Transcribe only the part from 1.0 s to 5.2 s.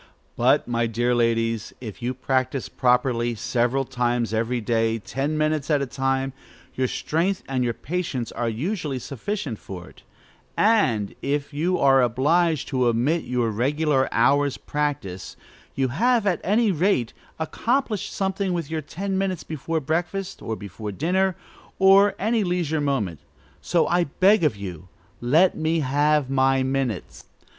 ladies, if you practise properly, several times every day,